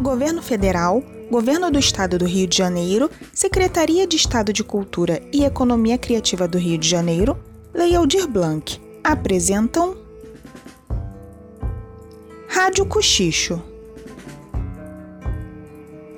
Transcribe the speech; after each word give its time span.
Governo 0.00 0.40
Federal, 0.40 1.02
Governo 1.30 1.70
do 1.70 1.78
Estado 1.78 2.18
do 2.18 2.24
Rio 2.24 2.46
de 2.46 2.56
Janeiro, 2.56 3.10
Secretaria 3.34 4.06
de 4.06 4.16
Estado 4.16 4.50
de 4.50 4.64
Cultura 4.64 5.20
e 5.30 5.44
Economia 5.44 5.98
Criativa 5.98 6.48
do 6.48 6.56
Rio 6.56 6.78
de 6.78 6.88
Janeiro, 6.88 7.38
Lei 7.74 7.94
Aldir 7.94 8.26
Blanc 8.26 8.80
apresentam 9.04 9.98
Rádio 12.48 12.86
Cochicho. 12.86 13.62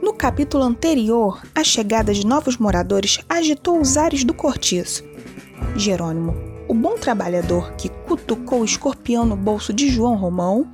No 0.00 0.12
capítulo 0.12 0.62
anterior, 0.62 1.42
a 1.52 1.64
chegada 1.64 2.14
de 2.14 2.24
novos 2.24 2.56
moradores 2.56 3.18
agitou 3.28 3.80
os 3.80 3.96
ares 3.96 4.22
do 4.22 4.32
cortiço. 4.32 5.02
Jerônimo, 5.74 6.36
o 6.68 6.74
bom 6.74 6.94
trabalhador 6.94 7.72
que 7.72 7.88
cutucou 7.88 8.60
o 8.60 8.64
escorpião 8.64 9.26
no 9.26 9.36
bolso 9.36 9.72
de 9.72 9.88
João 9.88 10.14
Romão, 10.14 10.70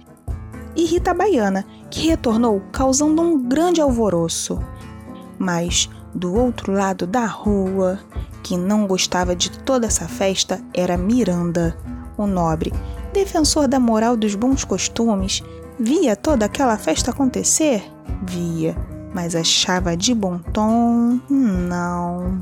e 0.78 0.84
Rita 0.84 1.12
Baiana, 1.12 1.66
que 1.90 2.08
retornou 2.08 2.62
causando 2.72 3.20
um 3.20 3.46
grande 3.46 3.82
alvoroço. 3.82 4.58
Mas, 5.38 5.90
do 6.14 6.34
outro 6.34 6.72
lado 6.72 7.06
da 7.06 7.26
rua, 7.26 7.98
quem 8.42 8.56
não 8.56 8.86
gostava 8.86 9.36
de 9.36 9.50
toda 9.50 9.86
essa 9.86 10.08
festa 10.08 10.58
era 10.72 10.96
Miranda, 10.96 11.76
o 12.16 12.26
nobre, 12.26 12.72
defensor 13.12 13.68
da 13.68 13.78
moral 13.78 14.16
dos 14.16 14.34
bons 14.34 14.64
costumes. 14.64 15.42
Via 15.78 16.16
toda 16.16 16.46
aquela 16.46 16.78
festa 16.78 17.10
acontecer? 17.10 17.84
Via 18.22 18.74
mas 19.12 19.34
achava 19.34 19.96
de 19.96 20.14
bom 20.14 20.38
tom 20.38 21.20
não. 21.28 22.40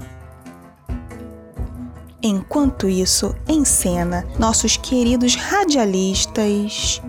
Enquanto 2.23 2.89
isso, 2.89 3.35
em 3.47 3.65
cena, 3.65 4.27
nossos 4.39 4.77
queridos 4.77 5.37
radialistas. 5.37 7.01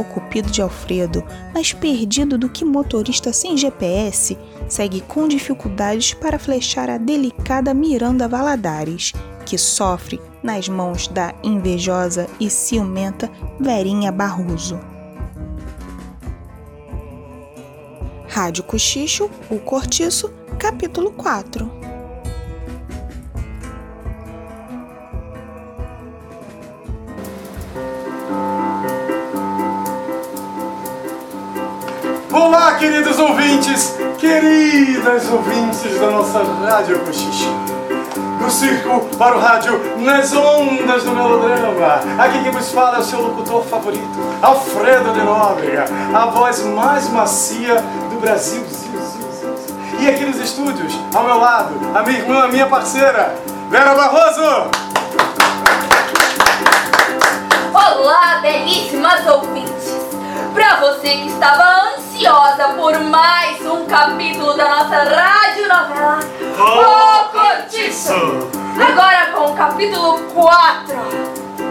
O 0.00 0.04
cupido 0.04 0.50
de 0.50 0.62
Alfredo, 0.62 1.22
mais 1.52 1.74
perdido 1.74 2.38
do 2.38 2.48
que 2.48 2.64
motorista 2.64 3.34
sem 3.34 3.54
GPS, 3.54 4.34
segue 4.66 5.02
com 5.02 5.28
dificuldades 5.28 6.14
para 6.14 6.38
flechar 6.38 6.88
a 6.88 6.96
delicada 6.96 7.74
Miranda 7.74 8.26
Valadares, 8.26 9.12
que 9.44 9.58
sofre 9.58 10.18
nas 10.42 10.70
mãos 10.70 11.06
da 11.06 11.34
invejosa 11.42 12.26
e 12.40 12.48
ciumenta 12.48 13.30
Verinha 13.60 14.10
Barroso. 14.10 14.80
Rádio 18.26 18.64
Cochicho, 18.64 19.28
O 19.50 19.58
Cortiço, 19.58 20.32
capítulo 20.58 21.10
4. 21.10 21.79
Queridos 32.80 33.18
ouvintes, 33.18 33.94
queridas 34.16 35.30
ouvintes 35.30 36.00
da 36.00 36.10
nossa 36.10 36.42
Rádio 36.42 36.98
Cochicho. 37.00 37.50
Do 38.38 38.50
circo 38.50 39.00
para 39.18 39.36
o 39.36 39.38
rádio, 39.38 39.78
nas 39.98 40.32
ondas 40.32 41.04
do 41.04 41.10
melodrama. 41.10 42.00
Aqui 42.18 42.42
quem 42.42 42.50
vos 42.50 42.72
fala 42.72 42.96
é 42.96 43.00
o 43.00 43.04
seu 43.04 43.20
locutor 43.20 43.62
favorito, 43.66 44.18
Alfredo 44.40 45.12
de 45.12 45.20
Nóbrega, 45.20 45.84
a 46.14 46.24
voz 46.26 46.64
mais 46.64 47.10
macia 47.10 47.84
Brasil, 48.18 48.64
Zil, 48.66 48.98
Zil. 48.98 49.66
E 50.00 50.08
aqui 50.08 50.24
nos 50.24 50.38
estúdios, 50.38 50.98
ao 51.14 51.24
meu 51.24 51.38
lado, 51.38 51.74
a 51.94 52.02
minha 52.02 52.18
irmã, 52.18 52.44
a 52.44 52.48
minha 52.48 52.66
parceira, 52.66 53.34
Vera 53.68 53.94
Barroso. 53.94 54.70
Olá, 57.74 58.40
belíssimas 58.40 59.26
ouvintes! 59.26 59.69
Para 60.60 60.76
você 60.76 61.08
que 61.08 61.28
estava 61.28 61.94
ansiosa 61.96 62.74
por 62.76 63.00
mais 63.00 63.64
um 63.64 63.86
capítulo 63.86 64.52
da 64.58 64.68
nossa 64.68 65.04
radionovela 65.04 66.20
O 66.58 67.24
Cortiço! 67.30 68.12
Agora 68.78 69.32
com 69.32 69.52
o 69.52 69.56
capítulo 69.56 70.18
4. 70.34 70.96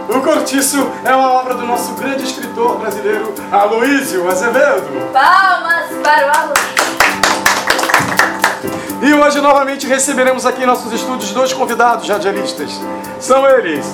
O 0.08 0.20
Cortiço 0.20 0.90
é 1.04 1.14
uma 1.14 1.30
obra 1.34 1.54
do 1.54 1.64
nosso 1.66 1.94
grande 1.94 2.24
escritor 2.24 2.80
brasileiro, 2.80 3.32
Aloísio 3.52 4.28
Azevedo. 4.28 5.12
Palmas 5.12 5.86
para 6.02 6.26
o 6.26 6.30
Aloísio. 6.36 6.80
E 9.02 9.14
hoje 9.14 9.40
novamente 9.40 9.86
receberemos 9.86 10.44
aqui 10.44 10.64
em 10.64 10.66
nossos 10.66 10.92
estúdios 10.92 11.30
dois 11.30 11.52
convidados 11.52 12.08
radialistas. 12.08 12.72
São 13.20 13.46
eles, 13.48 13.86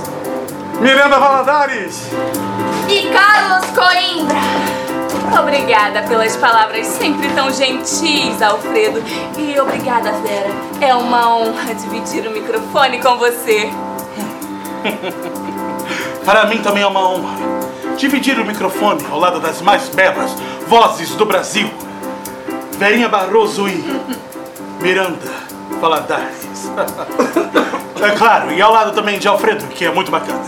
Miranda 0.81 1.19
Valadares 1.19 2.01
e 2.89 3.11
Carlos 3.11 3.67
Coimbra. 3.77 4.76
Obrigada 5.41 6.03
pelas 6.03 6.37
palavras 6.37 6.87
sempre 6.87 7.29
tão 7.31 7.51
gentis, 7.51 8.41
Alfredo. 8.41 9.03
E 9.37 9.59
obrigada, 9.59 10.13
Vera. 10.13 10.51
É 10.81 10.95
uma 10.95 11.37
honra 11.37 11.75
dividir 11.75 12.27
o 12.27 12.31
microfone 12.31 13.01
com 13.01 13.17
você. 13.17 13.71
Para 16.25 16.47
mim 16.47 16.59
também 16.59 16.83
é 16.83 16.87
uma 16.87 17.09
honra 17.09 17.37
dividir 17.97 18.39
o 18.39 18.45
microfone 18.45 19.05
ao 19.11 19.19
lado 19.19 19.41
das 19.41 19.63
mais 19.63 19.89
belas 19.89 20.37
vozes 20.67 21.11
do 21.11 21.25
Brasil. 21.25 21.71
Verinha 22.79 23.09
Barroso 23.09 23.69
e 23.69 23.85
Miranda 24.81 25.33
Valadares. 25.81 26.71
É 28.03 28.11
claro, 28.11 28.53
e 28.53 28.61
ao 28.61 28.73
lado 28.73 28.93
também 28.93 29.19
de 29.19 29.27
Alfredo, 29.27 29.67
que 29.69 29.85
é 29.85 29.91
muito 29.91 30.11
bacana. 30.11 30.43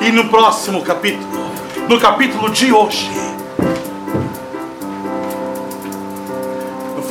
E 0.00 0.10
no 0.10 0.28
próximo 0.28 0.82
capítulo, 0.82 1.50
no 1.88 2.00
capítulo 2.00 2.50
de 2.50 2.72
hoje, 2.72 3.10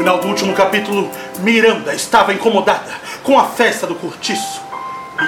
final 0.04 0.18
do 0.18 0.28
último 0.28 0.54
capítulo, 0.54 1.10
Miranda 1.40 1.96
estava 1.96 2.34
incomodada 2.34 2.92
com 3.24 3.40
a 3.40 3.46
festa 3.46 3.88
do 3.88 3.96
cortiço 3.96 4.62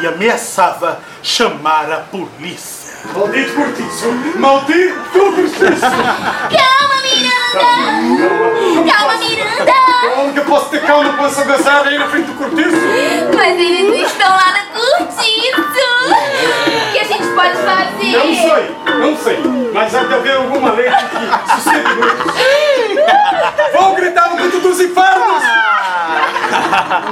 e 0.02 0.06
ameaçava 0.06 1.00
chamar 1.24 1.90
a 1.90 2.00
polícia. 2.00 2.94
Maldito 3.14 3.53
cortiço! 3.56 4.12
Maldito 4.38 5.00
cortiço! 5.14 5.59
Calma, 5.80 7.02
Miranda! 7.03 8.91
Calma, 8.91 9.16
Miranda! 9.16 9.74
Como 10.14 10.34
que 10.34 10.40
eu 10.40 10.46
posso 10.46 10.69
ter 10.69 10.81
calma 10.81 11.14
com 11.14 11.25
essa 11.25 11.46
gozada 11.46 11.88
aí 11.88 11.97
na 11.97 12.09
frente 12.09 12.25
do 12.25 12.34
cortiço? 12.34 12.75
Mas 13.34 13.58
eles 13.58 14.12
estão 14.12 14.30
lá 14.30 14.56
no 14.74 14.75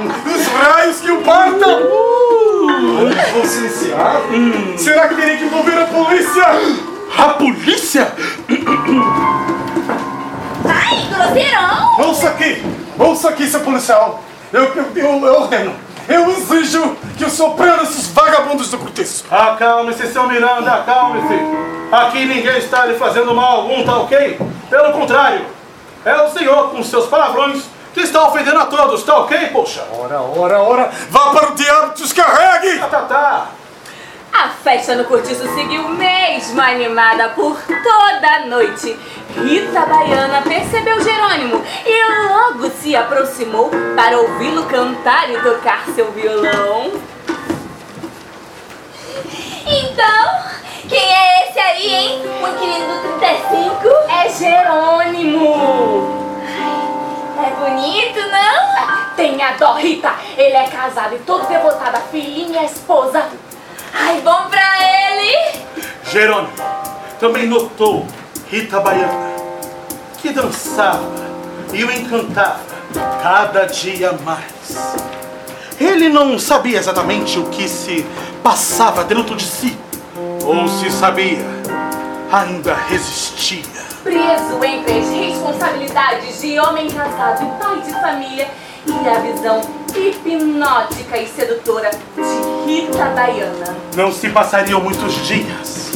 Dos 0.02 0.46
raios 0.48 1.00
que 1.00 1.10
o 1.10 1.22
partam! 1.22 1.82
Silenciar? 3.46 4.22
Hum. 4.32 4.76
Será 4.76 5.06
que 5.08 5.14
terei 5.14 5.36
que 5.36 5.44
envolver 5.44 5.78
a 5.78 5.86
polícia? 5.86 6.44
A 7.16 7.28
polícia? 7.30 8.12
Ai, 10.64 11.06
grosseirão! 11.08 12.08
Ouça 12.08 12.28
aqui! 12.28 12.64
Ouça 12.98 13.28
aqui, 13.28 13.46
seu 13.46 13.60
policial! 13.60 14.24
Eu, 14.52 14.64
eu, 14.64 14.86
eu, 14.96 15.26
eu 15.26 15.34
ordeno! 15.34 15.74
Eu 16.08 16.28
exijo 16.30 16.96
que 17.16 17.24
o 17.24 17.30
senhor 17.30 17.54
prenda 17.54 17.84
esses 17.84 18.08
vagabundos 18.08 18.70
do 18.70 18.78
cortiço! 18.78 19.24
Acalme-se, 19.30 20.12
seu 20.12 20.26
Miranda, 20.26 20.72
acalme-se! 20.72 21.38
Aqui 21.92 22.24
ninguém 22.24 22.58
está 22.58 22.84
lhe 22.86 22.94
fazendo 22.94 23.32
mal 23.32 23.60
algum, 23.60 23.84
tá 23.84 23.98
ok? 23.98 24.40
Pelo 24.68 24.92
contrário, 24.92 25.46
é 26.04 26.16
o 26.16 26.30
senhor 26.30 26.70
com 26.70 26.82
seus 26.82 27.06
palavrões 27.06 27.62
que 27.94 28.00
está 28.00 28.24
ofendendo 28.24 28.58
a 28.58 28.66
todos, 28.66 29.04
tá 29.04 29.18
ok, 29.20 29.48
poxa? 29.52 29.86
Ora, 29.92 30.20
ora, 30.20 30.60
ora, 30.60 30.90
vá 31.08 31.30
para 31.30 31.52
o 31.52 31.54
diabo, 31.54 31.94
descarregue! 31.94 32.80
Tá, 32.80 32.88
tá, 32.88 33.02
tá. 33.02 33.46
A 34.32 34.48
festa 34.48 34.96
no 34.96 35.04
Cortiço 35.04 35.46
seguiu 35.54 35.88
mesmo 35.90 36.60
animada 36.60 37.28
por 37.30 37.56
toda 37.62 38.28
a 38.28 38.46
noite. 38.46 38.98
Rita 39.36 39.86
Baiana 39.86 40.42
percebeu 40.42 41.00
Jerônimo 41.00 41.64
e 41.86 42.28
logo 42.28 42.68
se 42.70 42.96
aproximou 42.96 43.70
para 43.94 44.18
ouvi-lo 44.18 44.64
cantar 44.64 45.30
e 45.30 45.40
tocar 45.40 45.84
seu 45.94 46.10
violão. 46.10 46.90
Então, 49.66 50.42
quem 50.88 50.98
é 50.98 51.48
esse 51.48 51.58
aí, 51.60 51.94
hein? 51.94 52.22
O 52.42 52.48
inquilino 52.48 53.02
do 53.02 53.18
35? 53.20 53.88
É 54.10 54.28
Jerônimo! 54.30 56.23
É 57.44 57.50
bonito, 57.50 58.18
não? 58.30 59.14
Tenha 59.16 59.52
dó, 59.58 59.74
Rita. 59.74 60.14
Ele 60.34 60.56
é 60.56 60.66
casado 60.66 61.14
e 61.14 61.18
todo 61.18 61.46
devotado 61.46 61.98
à 61.98 62.00
filhinha 62.00 62.54
e 62.54 62.58
à 62.58 62.64
esposa. 62.64 63.26
Ai, 63.92 64.22
bom 64.22 64.48
pra 64.48 64.62
ele. 64.80 65.60
Jerônimo 66.10 66.52
também 67.20 67.46
notou 67.46 68.06
Rita 68.50 68.80
Baiana, 68.80 69.34
que 70.22 70.30
dançava 70.30 71.04
e 71.70 71.84
o 71.84 71.90
encantava 71.90 72.60
cada 73.22 73.66
dia 73.66 74.12
mais. 74.24 74.96
Ele 75.78 76.08
não 76.08 76.38
sabia 76.38 76.78
exatamente 76.78 77.38
o 77.38 77.50
que 77.50 77.68
se 77.68 78.06
passava 78.42 79.04
dentro 79.04 79.36
de 79.36 79.44
si, 79.44 79.76
ou 80.44 80.66
se 80.66 80.90
sabia, 80.90 81.44
ainda 82.34 82.74
resistia. 82.88 83.62
preso 84.02 84.64
entre 84.64 84.98
as 84.98 85.08
responsabilidades 85.08 86.40
de 86.40 86.58
homem 86.58 86.90
casado 86.90 87.44
e 87.44 87.62
pai 87.62 87.80
de 87.80 87.92
família 87.92 88.50
e 88.86 89.08
a 89.08 89.18
visão 89.20 89.60
hipnótica 89.94 91.16
e 91.16 91.28
sedutora 91.28 91.90
de 91.90 92.66
Rita 92.66 93.04
Baiana. 93.14 93.76
Não 93.94 94.12
se 94.12 94.28
passariam 94.30 94.80
muitos 94.80 95.14
dias 95.26 95.92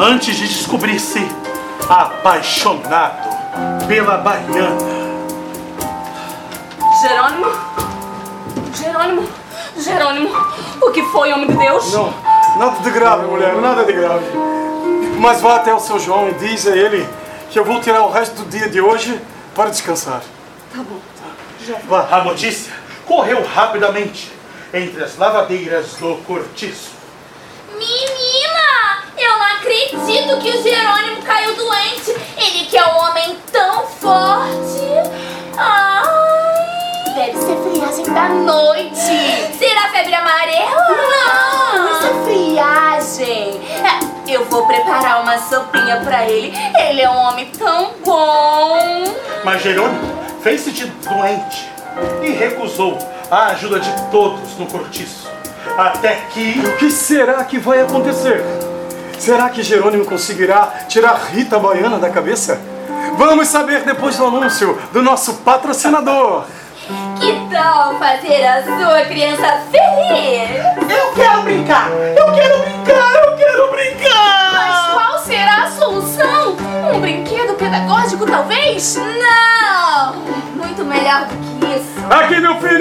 antes 0.00 0.34
de 0.36 0.48
descobrir-se 0.48 1.24
apaixonado 1.88 3.28
pela 3.86 4.18
baiana. 4.18 4.92
Jerônimo? 7.00 7.46
Jerônimo? 8.74 9.28
Jerônimo? 9.76 10.30
O 10.80 10.90
que 10.90 11.02
foi, 11.04 11.32
homem 11.32 11.46
de 11.46 11.56
Deus? 11.56 11.92
Não, 11.92 12.12
nada 12.58 12.80
de 12.82 12.90
grave, 12.90 13.26
mulher, 13.26 13.54
nada 13.54 13.84
de 13.84 13.92
grave. 13.92 14.61
Mas 15.22 15.40
vá 15.40 15.54
até 15.54 15.72
o 15.72 15.78
seu 15.78 16.00
João 16.00 16.30
e 16.30 16.34
diz 16.34 16.66
a 16.66 16.76
ele 16.76 17.08
que 17.48 17.56
eu 17.56 17.64
vou 17.64 17.80
tirar 17.80 18.02
o 18.02 18.10
resto 18.10 18.42
do 18.42 18.50
dia 18.50 18.68
de 18.68 18.80
hoje 18.80 19.20
para 19.54 19.70
descansar. 19.70 20.20
Tá 20.74 20.82
bom. 20.82 20.98
Vá. 21.88 22.08
A 22.10 22.24
notícia 22.24 22.72
correu 23.06 23.46
rapidamente 23.46 24.32
entre 24.74 25.04
as 25.04 25.16
lavadeiras 25.16 25.94
do 25.94 26.16
cortiço. 26.26 26.90
Menina, 27.70 29.04
eu 29.16 29.38
não 29.38 29.46
acredito 29.58 30.38
que 30.40 30.50
o 30.50 30.60
Jerônimo 30.60 31.22
caiu 31.22 31.54
doente. 31.54 32.10
Ele 32.36 32.66
que 32.66 32.76
é 32.76 32.84
um 32.84 32.96
homem 33.04 33.38
tão 33.52 33.86
forte. 33.86 34.82
Ai. 35.56 37.14
Deve 37.14 37.38
ser 37.38 37.56
friagem 37.62 38.12
da 38.12 38.28
noite. 38.28 39.56
Será 39.56 39.88
febre 39.92 40.14
amarela? 40.16 40.88
Não, 40.88 41.41
vou 44.52 44.66
preparar 44.66 45.22
uma 45.22 45.38
sopinha 45.38 46.02
pra 46.04 46.28
ele. 46.28 46.54
Ele 46.78 47.00
é 47.00 47.08
um 47.08 47.16
homem 47.16 47.50
tão 47.58 47.92
bom. 48.04 49.04
Mas 49.42 49.62
Jerônimo 49.62 50.12
fez-se 50.42 50.70
de 50.70 50.84
doente 50.86 51.70
e 52.22 52.30
recusou 52.30 52.98
a 53.30 53.46
ajuda 53.46 53.80
de 53.80 53.90
todos 54.10 54.58
no 54.58 54.66
cortiço. 54.66 55.30
Até 55.76 56.16
que. 56.30 56.60
O 56.66 56.76
que 56.76 56.90
será 56.90 57.42
que 57.44 57.58
vai 57.58 57.80
acontecer? 57.80 58.44
Será 59.18 59.48
que 59.48 59.62
Jerônimo 59.62 60.04
conseguirá 60.04 60.84
tirar 60.86 61.14
Rita 61.32 61.58
Baiana 61.58 61.98
da 61.98 62.10
cabeça? 62.10 62.60
Vamos 63.16 63.48
saber 63.48 63.82
depois 63.84 64.16
do 64.16 64.26
anúncio 64.26 64.78
do 64.92 65.00
nosso 65.00 65.34
patrocinador. 65.36 66.44
Que 67.18 67.32
tal 67.50 67.98
fazer 67.98 68.44
a 68.44 68.62
sua 68.64 69.02
criança 69.06 69.62
feliz? 69.70 70.50
Eu 70.90 71.12
quero 71.14 71.42
brincar! 71.42 71.88
Eu 71.90 71.96
quero 71.96 72.14
brincar! 72.14 72.21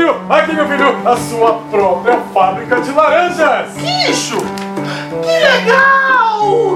Filho! 0.01 0.21
Aqui, 0.29 0.53
meu 0.53 0.67
filho! 0.67 1.07
A 1.07 1.15
sua 1.15 1.53
própria 1.69 2.19
fábrica 2.33 2.81
de 2.81 2.91
laranjas! 2.91 3.69
Isso! 4.09 4.37
Que 5.21 5.39
legal! 5.39 6.75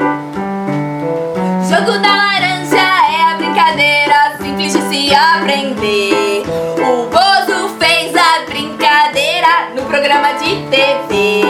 Jogo 1.67 1.97
da 1.99 2.15
laranja 2.15 2.77
é 2.77 3.31
a 3.31 3.35
brincadeira 3.37 4.37
simples 4.39 4.73
de 4.73 4.81
se 4.83 5.15
aprender. 5.15 6.43
O 6.77 7.07
Bozo 7.09 7.75
fez 7.79 8.15
a 8.15 8.45
brincadeira 8.45 9.69
no 9.75 9.81
programa 9.83 10.33
de 10.33 10.67
TV. 10.67 11.43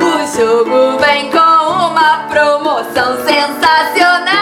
O 0.00 0.26
jogo 0.36 0.98
vem 0.98 1.30
com 1.30 1.38
uma 1.38 2.28
promoção 2.28 3.16
sensacional. 3.24 4.38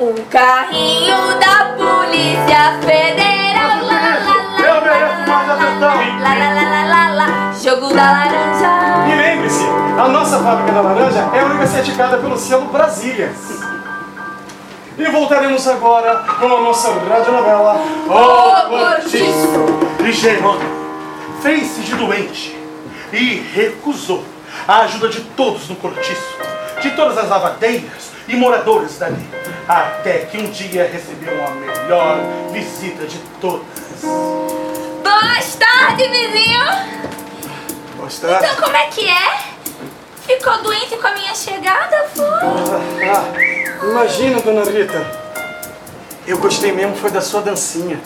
Um 0.00 0.14
carrinho 0.30 1.07
atenção. 5.86 6.20
lá, 6.20 6.34
lá, 6.34 6.52
lá, 6.52 6.62
lá, 6.62 6.84
lá, 6.84 7.14
lá. 7.14 7.52
Jogo 7.52 7.88
da 7.94 8.10
laranja. 8.10 9.08
E 9.08 9.16
lembre-se, 9.16 9.64
a 9.98 10.08
nossa 10.08 10.38
fábrica 10.38 10.72
da 10.72 10.80
laranja 10.80 11.30
é 11.34 11.40
a 11.40 11.44
única 11.44 11.66
certificada 11.66 12.18
pelo 12.18 12.36
selo 12.36 12.66
Brasília. 12.66 13.32
E 14.98 15.04
voltaremos 15.10 15.66
agora 15.68 16.24
com 16.40 16.46
a 16.46 16.60
nossa 16.60 16.92
radionovela 16.92 17.80
O 18.06 18.68
Cortiço. 18.68 20.04
E 20.04 20.12
Jerônimo 20.12 20.78
fez-se 21.40 21.82
de 21.82 21.94
doente 21.94 22.56
e 23.12 23.36
recusou 23.54 24.24
a 24.66 24.80
ajuda 24.80 25.08
de 25.08 25.20
todos 25.20 25.68
no 25.68 25.76
cortiço, 25.76 26.36
de 26.82 26.90
todas 26.90 27.16
as 27.16 27.28
lavadeiras 27.28 28.10
e 28.26 28.36
moradores 28.36 28.98
dali, 28.98 29.26
até 29.66 30.18
que 30.26 30.38
um 30.38 30.50
dia 30.50 30.90
recebeu 30.92 31.46
a 31.46 31.50
melhor 31.50 32.18
visita 32.52 33.06
de 33.06 33.18
todas. 33.40 34.67
Boa 35.08 35.40
tarde, 35.58 36.06
vizinho. 36.06 36.60
Mostrar. 37.96 38.44
Então, 38.44 38.56
como 38.56 38.76
é 38.76 38.88
que 38.88 39.08
é? 39.08 39.38
Ficou 40.20 40.62
doente 40.62 40.98
com 40.98 41.06
a 41.06 41.12
minha 41.12 41.34
chegada, 41.34 42.06
foi? 42.14 42.26
Ah, 43.08 43.86
imagina, 43.86 44.38
dona 44.42 44.64
Rita. 44.70 45.02
Eu 46.26 46.36
gostei 46.36 46.72
mesmo 46.72 46.94
foi 46.94 47.10
da 47.10 47.22
sua 47.22 47.40
dancinha. 47.40 47.98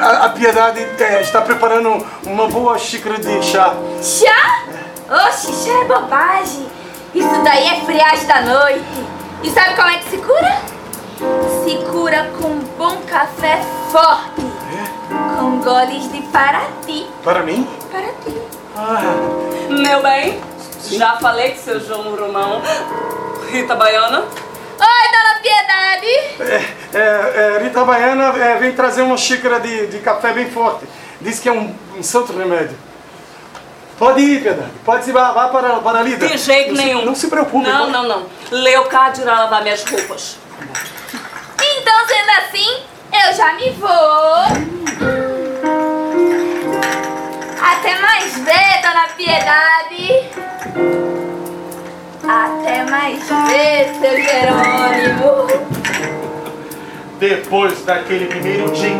A, 0.01 0.25
a 0.25 0.29
Piedade 0.31 0.81
é, 1.01 1.21
está 1.21 1.43
preparando 1.43 2.05
uma 2.25 2.49
boa 2.49 2.79
xícara 2.79 3.19
de 3.19 3.43
chá. 3.43 3.75
Chá? 4.03 4.65
Oxe, 5.29 5.53
chá 5.53 5.81
é 5.83 5.85
bobagem. 5.85 6.67
Isso 7.15 7.43
daí 7.45 7.69
é 7.69 7.85
friagem 7.85 8.27
da 8.27 8.41
noite. 8.41 9.24
E 9.45 9.51
sabe 9.51 9.75
como 9.77 9.89
é 9.89 9.99
que 9.99 10.11
se 10.11 10.17
cura? 10.19 10.61
Se 11.65 11.77
cura 11.91 12.31
com 12.41 12.49
um 12.49 12.61
bom 12.79 12.97
café 13.07 13.61
forte. 13.93 14.41
Com 15.39 15.61
goles 15.61 16.11
de 16.11 16.23
Paraty. 16.33 17.07
Para 17.23 17.43
mim? 17.43 17.69
Paraty. 17.93 18.43
Ah, 18.77 19.01
Meu 19.71 20.03
bem, 20.03 20.41
já 20.91 21.17
falei 21.19 21.53
que 21.53 21.59
seu 21.59 21.79
João 21.79 22.17
Romão. 22.17 22.63
Rita 23.51 23.77
Baiana. 23.77 24.21
Oi, 24.21 25.07
dona 25.13 25.41
Piedade. 25.43 26.63
é, 26.93 26.99
é, 26.99 27.57
é, 27.57 27.63
Rita 27.63 27.85
Baiana 27.85 28.37
é, 28.43 28.57
vem 28.57 28.73
trazer 28.73 29.03
uma 29.03 29.17
xícara 29.17 29.61
de, 29.61 29.87
de 29.89 29.99
café 29.99 30.33
bem 30.33 30.51
forte. 30.51 30.87
Diz 31.21 31.39
que 31.39 31.49
é 31.49 31.53
um, 31.53 31.73
um 31.97 32.03
santo 32.03 32.33
remédio. 32.37 32.77
Pode 33.99 34.21
ir, 34.21 34.43
Piedade. 34.43 34.71
Pode 34.85 35.09
ir, 35.09 35.13
vá, 35.13 35.31
vá 35.33 35.49
para, 35.49 35.75
para 35.77 36.01
a 36.01 36.03
lida. 36.03 36.27
De 36.27 36.37
jeito 36.37 36.71
Não 36.73 36.77
se- 36.77 36.85
nenhum. 36.85 37.05
Não 37.05 37.15
se 37.15 37.29
preocupe. 37.29 37.67
Não, 37.69 37.79
pode- 37.81 37.93
não, 37.93 38.03
não. 38.09 38.27
Leocádio 38.51 39.23
irá 39.23 39.41
lavar 39.41 39.63
minhas 39.63 39.85
roupas. 39.85 40.37
Então, 41.61 41.95
sendo 42.07 42.31
assim, 42.43 42.83
eu 43.13 43.33
já 43.35 43.55
me 43.55 43.71
vou. 43.71 44.45
Até 47.63 47.99
mais 48.01 48.35
ver, 48.39 48.83
dona 48.83 49.09
Piedade. 49.17 50.25
Até 52.27 52.85
mais 52.91 53.21
ver, 53.49 53.95
seu 54.01 54.23
Jerônimo. 54.23 55.47
Depois 57.19 57.85
daquele 57.85 58.27
primeiro 58.27 58.71
dia 58.73 58.97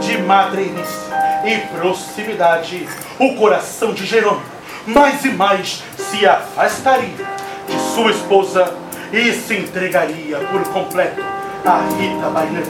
de 0.00 0.18
madreirice 0.22 1.09
e 1.44 1.56
proximidade, 1.78 2.88
o 3.18 3.34
coração 3.34 3.92
de 3.92 4.04
Jerônimo 4.06 4.42
mais 4.86 5.24
e 5.24 5.30
mais 5.30 5.82
se 5.96 6.26
afastaria 6.26 7.26
de 7.68 7.78
sua 7.94 8.10
esposa 8.10 8.74
e 9.12 9.32
se 9.32 9.56
entregaria 9.56 10.38
por 10.38 10.62
completo 10.72 11.22
a 11.64 11.80
Rita 11.98 12.28
Baiana, 12.30 12.62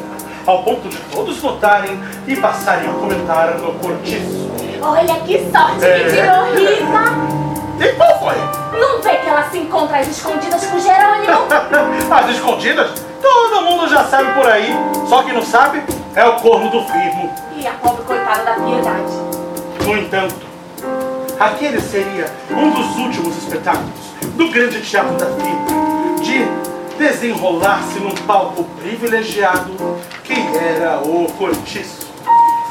ao 0.47 0.63
ponto 0.63 0.89
de 0.89 0.97
todos 1.13 1.41
notarem 1.43 1.99
e 2.27 2.37
passarem 2.37 2.89
a 2.89 2.93
comentar 2.95 3.59
no 3.59 3.73
cortiço. 3.75 4.51
Olha 4.83 5.15
que 5.21 5.39
sorte 5.51 5.85
É. 5.85 5.99
que 6.01 6.11
tirou 6.11 6.55
Rita. 6.55 7.85
E 7.85 7.93
qual 7.95 8.19
foi? 8.19 8.79
Não 8.79 9.01
vê 9.01 9.17
que 9.17 9.29
ela 9.29 9.49
se 9.51 9.59
encontra 9.59 9.99
às 9.99 10.09
escondidas 10.09 10.67
com 10.67 10.79
Jerônimo? 10.79 11.47
As 12.11 12.31
escondidas? 12.31 12.91
Todo 13.23 13.63
mundo 13.63 13.89
já 13.89 14.05
sabe 14.05 14.33
por 14.35 14.47
aí, 14.47 14.75
só 15.09 15.23
que 15.23 15.33
não 15.33 15.43
sabe 15.43 15.83
é 16.15 16.25
o 16.25 16.37
corno 16.37 16.71
do 16.71 16.83
firmo. 16.85 17.33
E 17.57 17.67
a 17.67 17.73
pobre 17.75 18.05
coitada 18.05 18.45
da 18.45 18.55
piedade. 18.55 19.13
No 19.85 19.97
entanto, 19.97 20.47
aquele 21.39 21.81
seria 21.81 22.27
um 22.51 22.71
dos 22.71 22.97
últimos 22.97 23.37
espetáculos 23.37 24.11
do 24.37 24.51
grande 24.51 24.81
teatro 24.83 25.17
da 25.17 25.27
vida, 25.27 26.23
de 26.23 26.99
desenrolar-se 26.99 27.99
num 27.99 28.15
palco 28.27 28.65
privilegiado 28.81 29.71
que 30.25 30.35
era 30.57 30.99
o 30.99 31.27
cortiço. 31.33 32.11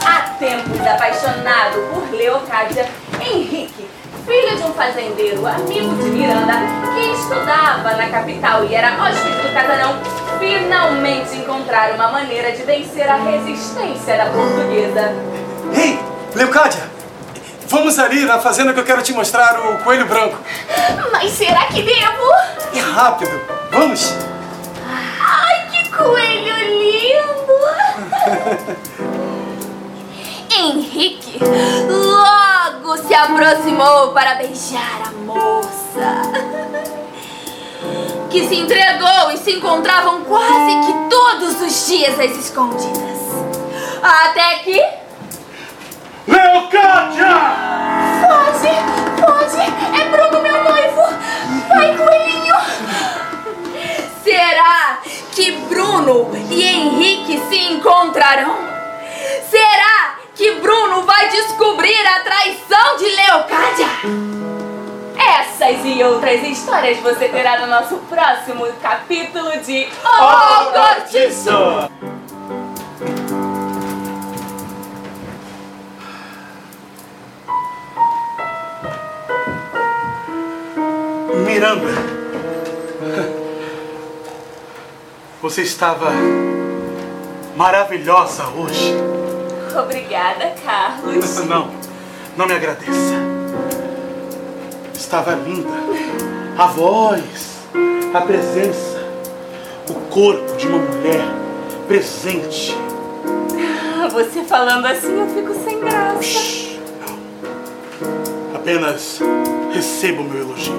Há 0.05 0.21
tempos 0.37 0.79
apaixonado 0.85 1.79
por 1.93 2.15
Leocádia, 2.15 2.87
Henrique, 3.19 3.87
filho 4.25 4.57
de 4.57 4.63
um 4.63 4.73
fazendeiro 4.73 5.45
amigo 5.45 5.95
de 5.95 6.09
Miranda, 6.09 6.53
que 6.93 7.11
estudava 7.11 7.95
na 7.95 8.09
capital 8.09 8.63
e 8.65 8.75
era 8.75 9.03
hóspede 9.03 9.41
do 9.41 9.53
casarão, 9.53 9.97
finalmente 10.39 11.35
encontraram 11.35 11.95
uma 11.95 12.07
maneira 12.11 12.51
de 12.53 12.63
vencer 12.63 13.07
a 13.07 13.17
resistência 13.17 14.17
da 14.17 14.25
portuguesa. 14.25 15.13
Ei, 15.75 15.99
Leocádia! 16.33 16.89
Vamos 17.67 17.99
ali 17.99 18.25
na 18.25 18.39
fazenda 18.39 18.73
que 18.73 18.79
eu 18.79 18.83
quero 18.83 19.03
te 19.03 19.13
mostrar 19.13 19.59
o 19.59 19.77
coelho 19.83 20.07
branco. 20.07 20.37
Mas 21.11 21.31
será 21.33 21.65
que 21.65 21.83
devo? 21.83 22.33
É 22.73 22.79
rápido. 22.79 23.39
Vamos. 23.69 24.15
Ai, 25.21 25.67
que 25.69 25.87
coelho 25.91 26.55
lindo! 26.65 27.59
Henrique 30.51 31.39
logo 31.87 32.97
se 32.97 33.13
aproximou 33.13 34.11
para 34.13 34.35
beijar 34.35 35.03
a 35.05 35.11
moça. 35.11 36.48
Que 38.29 38.47
se 38.47 38.55
entregou 38.55 39.31
e 39.33 39.37
se 39.37 39.53
encontravam 39.53 40.23
quase 40.23 40.79
que 40.85 41.09
todos 41.09 41.61
os 41.61 41.87
dias 41.87 42.13
às 42.19 42.37
escondidas. 42.37 43.19
Até 44.03 44.59
que. 44.59 44.79
Leocádia! 46.27 47.27
Foge! 48.21 48.69
Foge! 49.19 49.63
É 49.99 50.05
Bruno, 50.09 50.43
meu 50.43 50.63
noivo! 50.63 51.01
Vai, 51.69 51.97
coelhinho! 51.97 52.55
Será 54.23 54.99
que 55.31 55.51
Bruno 55.67 56.29
e 56.51 56.63
Henrique 56.63 57.41
se 57.49 57.57
encontrarão? 57.73 58.57
Será 59.49 60.19
que 60.35 60.51
Bruno 60.51 61.01
vai 61.01 61.29
descobrir 61.29 61.58
outras 66.29 66.43
histórias 66.43 66.99
você 66.99 67.27
terá 67.27 67.59
no 67.59 67.67
nosso 67.67 67.97
próximo 67.97 68.67
capítulo 68.81 69.49
de 69.61 69.87
O 70.03 70.71
Cortiço! 70.71 71.89
Miranda, 81.45 81.87
você 85.41 85.63
estava 85.63 86.11
maravilhosa 87.55 88.47
hoje. 88.49 88.95
Obrigada, 89.75 90.53
Carlos. 90.63 91.45
Não, 91.45 91.71
não 92.37 92.45
me 92.45 92.53
agradeça. 92.53 93.28
Estava 94.99 95.33
linda. 95.33 95.69
A 96.57 96.67
voz, 96.67 97.57
a 98.13 98.19
presença, 98.19 99.01
o 99.89 99.93
corpo 100.11 100.57
de 100.57 100.67
uma 100.67 100.77
mulher 100.77 101.23
presente. 101.87 102.75
Você 104.11 104.43
falando 104.43 104.85
assim, 104.85 105.17
eu 105.17 105.27
fico 105.29 105.53
sem 105.63 105.79
graça. 105.79 106.21
Shhh, 106.21 106.79
não. 106.99 108.55
Apenas 108.55 109.21
receba 109.73 110.21
o 110.21 110.25
meu 110.25 110.41
elogio. 110.41 110.75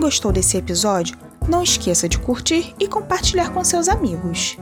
Gostou 0.00 0.32
desse 0.32 0.56
episódio, 0.56 1.16
não 1.46 1.62
esqueça 1.62 2.08
de 2.08 2.18
curtir 2.18 2.74
e 2.80 2.88
compartilhar 2.88 3.50
com 3.50 3.62
seus 3.62 3.88
amigos. 3.88 4.56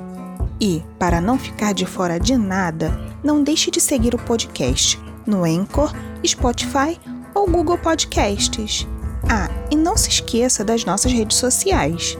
E, 0.61 0.83
para 0.99 1.21
não 1.21 1.39
ficar 1.39 1.73
de 1.73 1.87
fora 1.87 2.19
de 2.19 2.37
nada, 2.37 2.99
não 3.23 3.43
deixe 3.43 3.71
de 3.71 3.81
seguir 3.81 4.15
o 4.15 4.19
podcast 4.19 5.01
no 5.25 5.45
Anchor, 5.45 5.93
Spotify 6.27 6.99
ou 7.35 7.49
Google 7.49 7.79
Podcasts. 7.79 8.87
Ah, 9.29 9.49
e 9.71 9.77
não 9.77 9.97
se 9.97 10.09
esqueça 10.09 10.65
das 10.65 10.85
nossas 10.85 11.13
redes 11.13 11.37
sociais. 11.37 12.19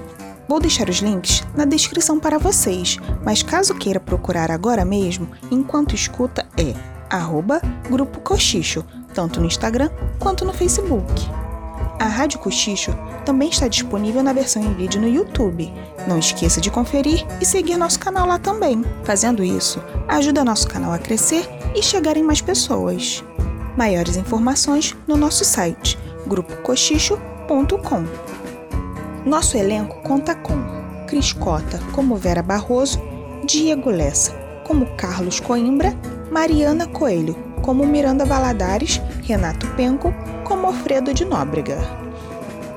Vou 0.49 0.61
deixar 0.61 0.89
os 0.89 0.99
links 0.99 1.43
na 1.55 1.65
descrição 1.65 2.19
para 2.19 2.39
vocês, 2.39 2.99
mas 3.25 3.43
caso 3.43 3.75
queira 3.75 4.01
procurar 4.01 4.51
agora 4.51 4.85
mesmo, 4.85 5.29
enquanto 5.51 5.95
escuta 5.95 6.47
é 6.57 6.75
arroba 7.11 7.61
Grupo 7.91 8.21
Cochicho, 8.21 8.85
tanto 9.13 9.41
no 9.41 9.47
Instagram 9.47 9.91
quanto 10.19 10.45
no 10.45 10.53
Facebook. 10.53 11.48
A 11.99 12.07
Rádio 12.07 12.39
Cochicho 12.39 12.93
também 13.25 13.49
está 13.49 13.67
disponível 13.67 14.23
na 14.23 14.33
versão 14.33 14.63
em 14.63 14.73
vídeo 14.73 15.01
no 15.01 15.09
YouTube. 15.09 15.73
Não 16.07 16.19
esqueça 16.19 16.61
de 16.61 16.71
conferir 16.71 17.27
e 17.41 17.45
seguir 17.45 17.77
nosso 17.77 17.99
canal 17.99 18.27
lá 18.27 18.39
também. 18.39 18.85
Fazendo 19.03 19.43
isso, 19.43 19.83
ajuda 20.07 20.45
nosso 20.45 20.69
canal 20.69 20.93
a 20.93 20.99
crescer 20.99 21.49
e 21.75 21.83
chegar 21.83 22.17
em 22.17 22.23
mais 22.23 22.41
pessoas. 22.41 23.25
Maiores 23.77 24.17
informações 24.17 24.97
no 25.09 25.17
nosso 25.17 25.45
site 25.45 25.99
grupocochicho.com. 26.27 28.05
Nosso 29.27 29.57
elenco 29.57 30.01
conta 30.03 30.37
com 30.37 30.55
Cris 31.09 31.33
Cota 31.33 31.81
como 31.93 32.15
Vera 32.15 32.43
Barroso, 32.43 33.01
Diego 33.45 33.91
Lessa 33.91 34.33
como 34.65 34.87
Carlos 34.97 35.41
Coimbra, 35.41 35.97
Mariana 36.31 36.87
Coelho 36.87 37.48
como 37.61 37.87
Miranda 37.87 38.25
Valadares, 38.25 39.01
Renato 39.23 39.67
Penco 39.77 40.13
como 40.45 40.67
Alfredo 40.67 41.13
de 41.13 41.25
Nóbrega. 41.25 41.79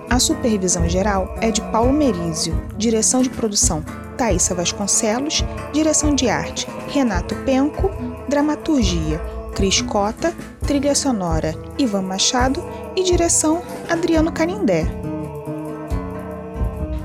A 0.09 0.19
supervisão 0.19 0.89
geral 0.89 1.35
é 1.39 1.51
de 1.51 1.61
Paulo 1.71 1.93
Merizio, 1.93 2.61
direção 2.77 3.21
de 3.21 3.29
produção 3.29 3.83
Thaisa 4.17 4.53
Vasconcelos, 4.53 5.43
direção 5.71 6.13
de 6.13 6.29
arte 6.29 6.67
Renato 6.89 7.33
Penco, 7.45 7.89
dramaturgia 8.27 9.19
Cris 9.55 9.81
Cota, 9.81 10.33
trilha 10.65 10.95
sonora 10.95 11.55
Ivan 11.77 12.01
Machado 12.01 12.63
e 12.95 13.03
direção 13.03 13.61
Adriano 13.89 14.31
Canindé. 14.31 15.00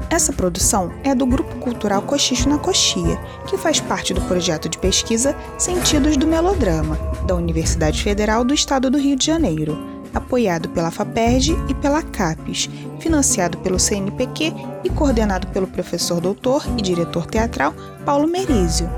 Essa 0.09 0.33
produção 0.33 0.93
é 1.03 1.15
do 1.15 1.27
Grupo 1.27 1.57
Cultural 1.57 2.01
Cochicho 2.01 2.49
na 2.49 2.59
Coxia, 2.59 3.17
que 3.47 3.59
faz 3.59 3.81
parte 3.81 4.15
do 4.15 4.21
projeto 4.23 4.69
de 4.69 4.79
pesquisa 4.79 5.37
Sentidos 5.59 6.17
do 6.17 6.27
Melodrama, 6.27 6.97
da 7.27 7.35
Universidade 7.35 8.03
Federal 8.03 8.45
do 8.45 8.55
Estado 8.55 8.89
do 8.89 8.99
Rio 8.99 9.17
de 9.17 9.27
Janeiro, 9.27 9.77
apoiado 10.15 10.69
pela 10.69 10.93
FAPERJ 10.93 11.57
e 11.69 11.75
pela 11.75 12.03
CAPES, 12.03 12.71
financiado 13.01 13.59
pelo 13.59 13.81
CNPq 13.81 14.55
e 14.85 14.91
coordenado 14.91 15.49
pelo 15.49 15.67
professor 15.67 16.21
doutor 16.21 16.65
e 16.79 16.83
diretor 16.83 17.27
teatral 17.27 17.75
Paulo 18.05 18.29
Merizio. 18.29 18.89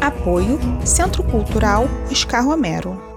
Apoio 0.00 0.58
Centro 0.84 1.22
Cultural 1.22 1.88
Oscar 2.10 2.44
Romero. 2.44 3.13